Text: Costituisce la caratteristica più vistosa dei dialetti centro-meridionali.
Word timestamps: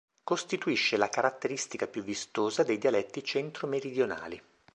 Costituisce 0.23 0.97
la 0.97 1.09
caratteristica 1.09 1.85
più 1.85 2.01
vistosa 2.01 2.63
dei 2.63 2.79
dialetti 2.79 3.23
centro-meridionali. 3.23 4.41